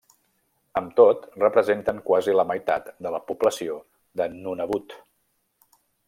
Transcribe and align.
Amb 0.79 0.93
tot 0.99 1.27
representen 1.41 1.99
quasi 2.07 2.33
la 2.37 2.45
meitat 2.53 2.89
de 3.07 3.11
la 3.19 3.23
població 3.27 3.75
de 4.23 4.27
Nunavut. 4.39 4.97